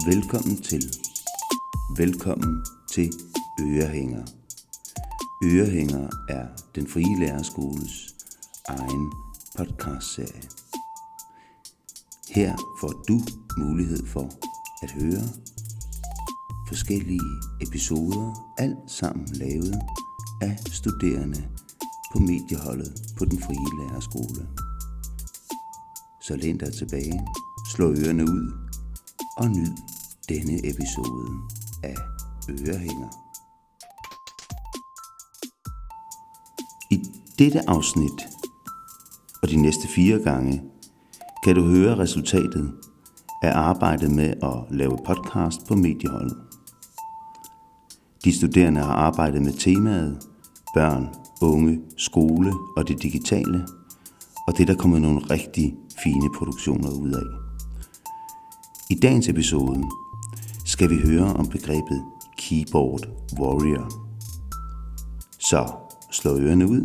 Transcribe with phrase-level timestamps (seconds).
[0.00, 0.82] Velkommen til.
[1.96, 3.12] Velkommen til
[3.60, 4.26] Ørehænger.
[5.44, 8.14] Ørehænger er den frie lærerskoles
[8.68, 9.12] egen
[9.56, 10.42] podcastserie.
[12.28, 13.20] Her får du
[13.58, 14.30] mulighed for
[14.82, 15.24] at høre
[16.68, 17.30] forskellige
[17.60, 19.74] episoder, alt sammen lavet
[20.42, 21.48] af studerende
[22.12, 24.48] på medieholdet på den frie lærerskole.
[26.22, 27.20] Så læn dig tilbage,
[27.74, 28.62] slå ørerne ud
[29.36, 29.91] og nyd
[30.32, 31.28] denne episode
[31.82, 31.96] af
[32.50, 33.08] Ørehænger.
[36.90, 36.96] I
[37.38, 38.28] dette afsnit
[39.42, 40.62] og de næste fire gange
[41.44, 42.72] kan du høre resultatet
[43.42, 46.36] af arbejdet med at lave podcast på medieholdet.
[48.24, 50.18] De studerende har arbejdet med temaet
[50.74, 51.08] børn,
[51.42, 53.66] unge, skole og det digitale,
[54.46, 57.42] og det er der kommet nogle rigtig fine produktioner ud af.
[58.90, 59.84] I dagens episode
[60.82, 62.04] skal vi høre om begrebet
[62.38, 63.00] keyboard
[63.40, 63.92] warrior.
[65.38, 65.72] Så
[66.12, 66.82] slå ørerne ud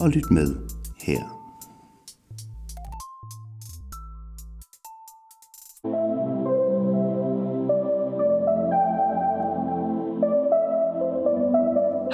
[0.00, 0.54] og lyt med
[1.02, 1.20] her.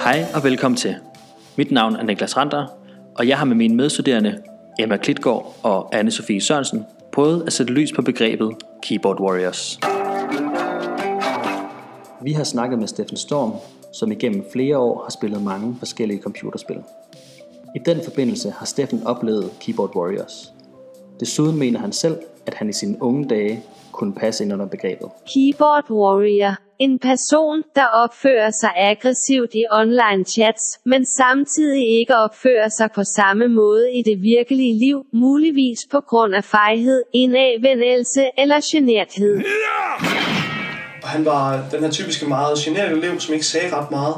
[0.03, 0.95] Hej og velkommen til.
[1.57, 2.67] Mit navn er Niklas Rander,
[3.15, 4.37] og jeg har med mine medstuderende
[4.79, 9.90] Emma Klitgaard og anne Sofie Sørensen prøvet at sætte lys på begrebet Keyboard Warriors.
[12.23, 13.51] Vi har snakket med Steffen Storm,
[13.93, 16.77] som igennem flere år har spillet mange forskellige computerspil.
[17.75, 20.53] I den forbindelse har Steffen oplevet Keyboard Warriors.
[21.19, 25.09] Desuden mener han selv, at han i sine unge dage kunne passe ind under begrebet.
[25.33, 26.55] Keyboard Warrior.
[26.79, 33.03] En person, der opfører sig aggressivt i online chats, men samtidig ikke opfører sig på
[33.03, 39.37] samme måde i det virkelige liv, muligvis på grund af fejhed, indadvendelse eller generthed.
[41.03, 44.15] Og han var den her typiske meget generede elev, som ikke sagde ret meget.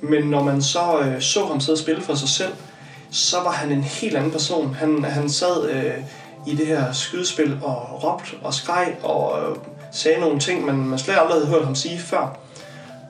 [0.00, 2.52] Men når man så øh, så ham sidde og spille for sig selv,
[3.10, 4.74] så var han en helt anden person.
[4.74, 5.94] Han, han sad øh,
[6.46, 9.56] i det her skydespil og råbte og skreg og øh,
[9.92, 12.38] sagde nogle ting, man, man slet aldrig havde hørt ham sige før.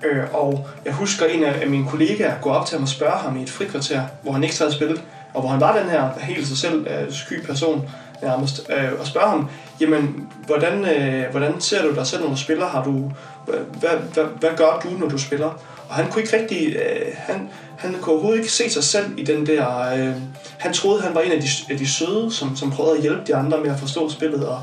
[0.05, 3.19] Øh, og jeg husker en af, af mine kollegaer gå op til ham og spørge
[3.19, 5.03] ham i et frikvarter, hvor han ikke sad og spillet,
[5.35, 7.89] og hvor han var den her helt sig selv øh, sky person
[8.23, 9.49] nærmest, øh, og spørge ham,
[9.81, 12.67] jamen, hvordan, øh, hvordan ser du dig selv, når du spiller?
[12.67, 13.11] Har du,
[13.47, 15.51] hvad, hvad, hvad gør du, når du spiller?
[15.89, 19.25] Og han kunne ikke rigtig, øh, han, han kunne overhovedet ikke se sig selv i
[19.25, 20.15] den der, øh,
[20.59, 23.23] han troede, han var en af de, af de søde, som, som prøvede at hjælpe
[23.27, 24.61] de andre med at forstå spillet, og,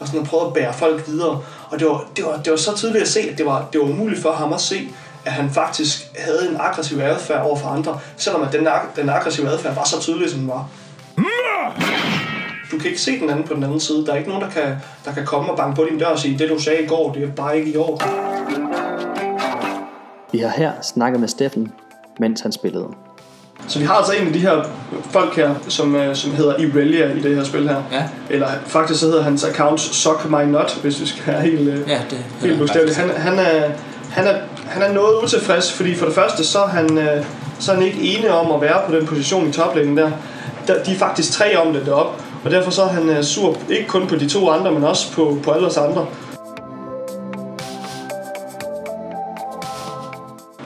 [0.00, 1.42] og sådan at prøve at bære folk videre.
[1.70, 3.80] Og det var, det var, det var så tydeligt at se, at det var, det
[3.80, 4.88] var umuligt for ham at se,
[5.24, 9.48] at han faktisk havde en aggressiv adfærd over for andre, selvom at den, den aggressive
[9.48, 10.68] adfærd var så tydelig, som den var.
[12.70, 14.06] Du kan ikke se den anden på den anden side.
[14.06, 16.18] Der er ikke nogen, der kan, der kan komme og banke på din dør og
[16.18, 18.02] sige, det du sagde i går, det er bare ikke i år.
[20.32, 21.72] Vi har her snakket med Steffen,
[22.20, 22.86] mens han spillede.
[23.68, 24.64] Så vi har altså en af de her
[25.10, 27.82] folk her, som, øh, som hedder Irelia i det her spil her.
[27.92, 28.04] Ja.
[28.30, 31.88] Eller faktisk så hedder hans account Suck My Nut, hvis vi skal være helt, øh,
[31.88, 32.96] Ja, det helt bogstaveligt.
[32.96, 33.70] Han, han, er,
[34.10, 34.34] han, er,
[34.66, 37.24] han er noget utilfreds, fordi for det første, så er han, øh,
[37.58, 40.10] så er han ikke ene om at være på den position i toplæggen der.
[40.66, 40.82] der.
[40.82, 43.88] De er faktisk tre om det deroppe, og derfor så er han øh, sur, ikke
[43.88, 46.06] kun på de to andre, men også på, på alle os andre.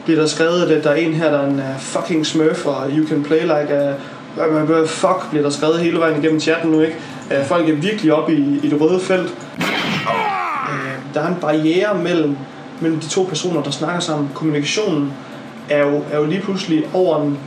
[0.04, 2.90] bliver der skrevet, at der er en her, der er en uh, fucking smurf, og
[2.90, 3.94] you can play like a...
[4.36, 6.96] Uh, fuck, bliver der skrevet hele vejen igennem chatten nu, ikke?
[7.30, 9.34] Uh, folk er virkelig oppe i, i det røde felt.
[9.58, 12.36] Uh, der er en barriere mellem,
[12.80, 14.30] mellem de to personer, der snakker sammen.
[14.34, 15.12] Kommunikationen
[15.70, 17.38] er jo, er jo lige pludselig over en,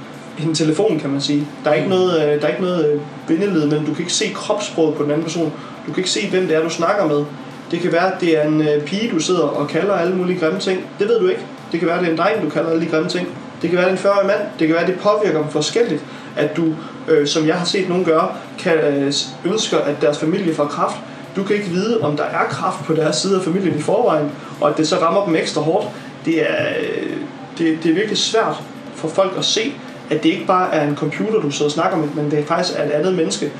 [0.44, 1.48] en telefon, kan man sige.
[1.64, 4.14] Der er ikke noget, uh, der er ikke noget uh, bindeled, men du kan ikke
[4.14, 5.54] se kropssproget på den anden person.
[5.88, 7.26] Du kan ikke se, hvem det er, du snakker med.
[7.72, 10.40] Det kan være, at det er en uh, pige, du sidder og kalder alle mulige
[10.40, 10.86] grimme ting.
[11.00, 11.42] Det ved du ikke.
[11.72, 13.28] Det kan være, at det er en dreng, du kalder alle de grimme ting.
[13.62, 14.40] Det kan være, at det er en 40 mand.
[14.60, 16.06] Det kan være, at det påvirker dem forskelligt.
[16.38, 16.76] At du,
[17.08, 19.14] øh, som jeg har set nogen gøre, kan øh,
[19.46, 20.96] ønske, at deres familie får kraft.
[21.36, 24.32] Du kan ikke vide, om der er kraft på deres side af familien i forvejen,
[24.62, 25.88] og at det så rammer dem ekstra hårdt.
[26.26, 27.18] Det er, øh,
[27.58, 28.56] det, det er virkelig svært
[28.96, 29.74] for folk at se,
[30.10, 32.80] at det ikke bare er en computer, du sidder og snakker med, men det faktisk
[32.80, 33.52] er et andet menneske.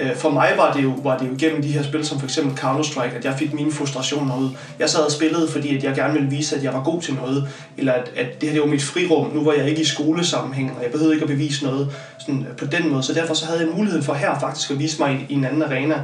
[0.00, 2.26] Øh, for mig var det, jo, var det jo gennem de her spil, som for
[2.26, 4.50] eksempel Counter-Strike, at jeg fik mine frustrationer ud.
[4.78, 7.14] Jeg sad og spillede, fordi at jeg gerne ville vise, at jeg var god til
[7.14, 9.30] noget, eller at, at det her det var mit frirum.
[9.34, 12.56] Nu var jeg ikke i skolesammenhæng, og jeg behøvede ikke at bevise noget sådan, øh,
[12.56, 13.02] på den måde.
[13.02, 15.44] Så derfor så havde jeg muligheden for her faktisk at vise mig i, i en
[15.44, 15.94] anden arena.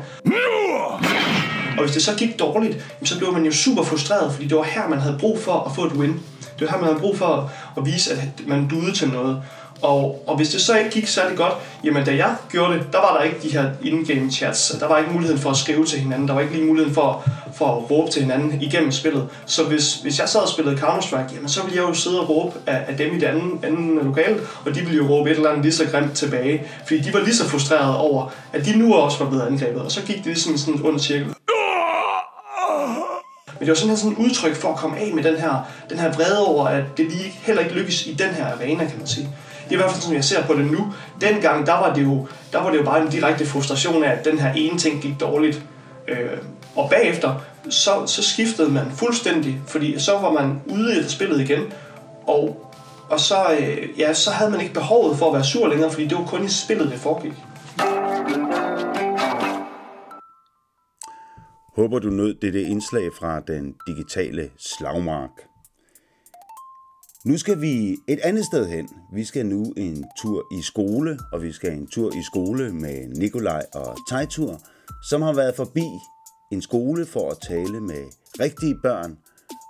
[1.79, 4.63] Og hvis det så gik dårligt, så blev man jo super frustreret, fordi det var
[4.63, 6.21] her, man havde brug for at få et win.
[6.59, 9.43] Det var her, man havde brug for at vise, at man duede til noget.
[9.83, 11.53] Og, og hvis det så ikke gik særlig godt,
[11.85, 14.77] jamen da jeg gjorde det, der var der ikke de her in-game chats.
[14.81, 16.29] Der var ikke muligheden for at skrive til hinanden.
[16.29, 19.29] Der var ikke lige muligheden for, for at råbe til hinanden igennem spillet.
[19.47, 22.29] Så hvis, hvis jeg sad og spillede Counter-Strike, jamen så ville jeg jo sidde og
[22.29, 25.37] råbe af, af dem i det anden, anden lokale, og de ville jo råbe et
[25.37, 26.63] eller andet lige så grimt tilbage.
[26.87, 29.83] Fordi de var lige så frustrerede over, at de nu også var blevet angrebet.
[29.83, 31.34] Og så gik det ligesom sådan en ond cirkel.
[33.65, 35.99] Men det var simpelthen sådan et udtryk for at komme af med den her, den
[35.99, 39.07] her vrede over, at det lige heller ikke lykkes i den her arena, kan man
[39.07, 39.29] sige.
[39.65, 40.93] Det er i hvert fald sådan, jeg ser på det nu.
[41.21, 44.25] Dengang, der var det jo, der var det jo bare en direkte frustration af, at
[44.25, 45.63] den her ene ting gik dårligt.
[46.09, 46.17] Øh,
[46.77, 47.35] og bagefter,
[47.71, 51.61] så, så skiftede man fuldstændig, fordi så var man ude i spillet igen,
[52.27, 52.71] og,
[53.11, 56.07] og så, øh, ja, så havde man ikke behovet for at være sur længere, fordi
[56.07, 57.33] det var kun i spillet, det foregik.
[61.77, 65.31] Håber du nød dette indslag fra den digitale slagmark.
[67.25, 68.89] Nu skal vi et andet sted hen.
[69.13, 73.09] Vi skal nu en tur i skole, og vi skal en tur i skole med
[73.09, 74.61] Nikolaj og Tejtur,
[75.11, 75.85] som har været forbi
[76.53, 78.05] en skole for at tale med
[78.41, 79.19] rigtige børn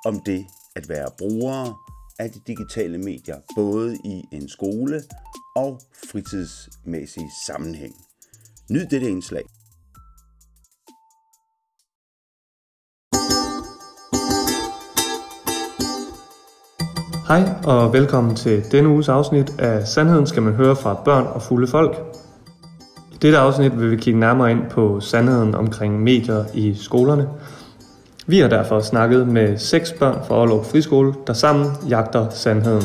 [0.05, 0.47] om det
[0.77, 1.75] at være brugere
[2.19, 5.03] af de digitale medier, både i en skole
[5.57, 5.81] og
[6.11, 7.95] fritidsmæssig sammenhæng.
[8.71, 9.45] Nyd dette indslag.
[17.29, 21.43] Hej og velkommen til denne uges afsnit af Sandheden skal man høre fra børn og
[21.43, 21.97] fulde folk.
[23.13, 27.29] I dette afsnit vil vi kigge nærmere ind på sandheden omkring medier i skolerne.
[28.27, 32.85] Vi har derfor snakket med seks børn fra Aalborg Friskole, der sammen jagter sandheden.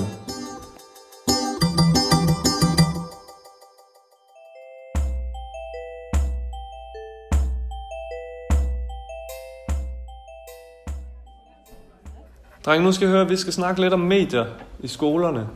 [12.70, 14.46] Dreng, nu skal jeg høre, at vi skal snakke lidt om medier
[14.80, 15.48] i skolerne.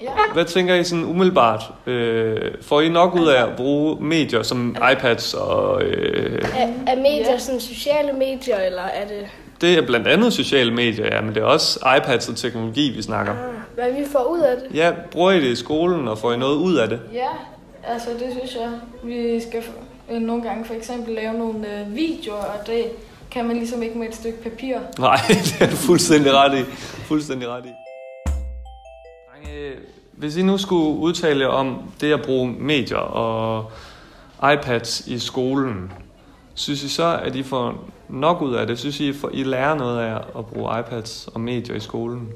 [0.00, 0.10] Ja.
[0.32, 1.62] Hvad tænker I sådan umiddelbart?
[1.86, 5.82] Øh, får I nok ud af at bruge medier som iPads og...
[5.82, 9.26] Øh, Er, er medier sådan sociale medier, eller er det...
[9.60, 13.02] det er blandt andet sociale medier, ja, men det er også iPads og teknologi, vi
[13.02, 13.32] snakker.
[13.74, 14.76] Hvad vi får ud af det?
[14.76, 17.00] Ja, bruger I det i skolen, og får I noget ud af det?
[17.12, 17.30] Ja,
[17.84, 18.70] altså det synes jeg.
[19.04, 19.62] Vi skal
[20.12, 22.84] øh, nogle gange for eksempel lave nogle øh, videoer, og det
[23.30, 24.78] kan man ligesom ikke med et stykke papir.
[24.98, 26.64] Nej, det er du fuldstændig ret i.
[27.04, 27.68] Fuldstændig ret i.
[30.20, 33.72] Hvis I nu skulle udtale om det at bruge medier og
[34.52, 35.92] iPads i skolen,
[36.54, 38.78] synes I så, at I får nok ud af det?
[38.78, 42.28] Synes I, at I lærer noget af at bruge iPads og medier i skolen?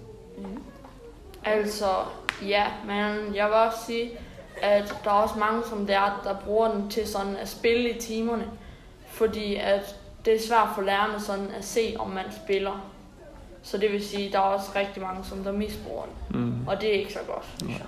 [1.45, 1.87] Altså,
[2.43, 4.11] ja, men jeg vil også sige,
[4.63, 7.91] at der er også mange som det er, der bruger den til sådan at spille
[7.91, 8.45] i timerne.
[9.07, 12.85] Fordi at det er svært for lærerne sådan at se, om man spiller.
[13.63, 16.41] Så det vil sige, at der er også rigtig mange, som der misbruger den.
[16.41, 16.55] Mm.
[16.69, 17.87] Og det er ikke så godt, synes jeg.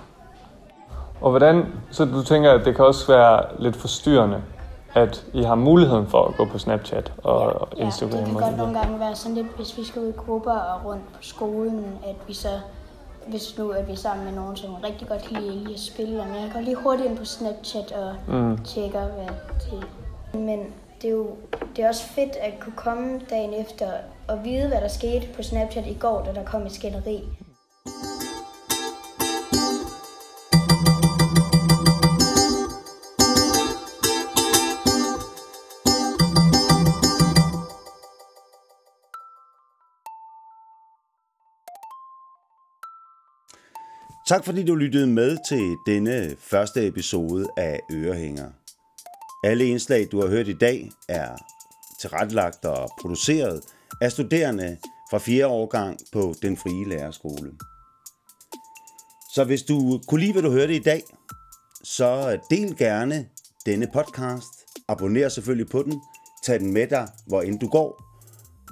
[1.21, 4.43] Og hvordan, så du tænker, at det kan også være lidt forstyrrende,
[4.93, 8.57] at I har muligheden for at gå på Snapchat og Ja, Instagram det kan godt
[8.57, 11.85] nogle gange være sådan lidt, hvis vi skal ud i grupper og rundt på skolen,
[12.07, 12.59] at vi så,
[13.27, 16.21] hvis nu er vi sammen med nogen, som rigtig godt kan lide lige at spille,
[16.21, 18.57] og jeg går lige hurtigt ind på Snapchat og Mm.
[18.63, 19.27] tjekker, hvad
[19.71, 19.87] det
[20.39, 20.59] Men
[21.01, 21.37] det er jo
[21.75, 23.91] det er også fedt at kunne komme dagen efter
[24.27, 27.23] og vide, hvad der skete på Snapchat i går, da der kom et skænderi.
[44.27, 48.56] Tak fordi du lyttede med til denne første episode af Ørehænger.
[49.47, 51.35] Alle indslag, du har hørt i dag, er
[52.01, 53.63] tilrettelagt og produceret
[54.01, 54.77] af studerende
[55.11, 55.47] fra 4.
[55.47, 57.51] årgang på Den Frie Lærerskole.
[59.33, 61.03] Så hvis du kunne lide, hvad du hørte i dag,
[61.83, 63.27] så del gerne
[63.65, 64.47] denne podcast.
[64.87, 66.01] Abonner selvfølgelig på den.
[66.43, 68.03] Tag den med dig, hvor end du går.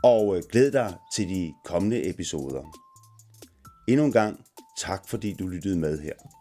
[0.04, 2.64] Og øh, glæd dig til de kommende episoder.
[3.88, 4.40] Endnu en gang,
[4.78, 6.35] tak fordi du lyttede med her.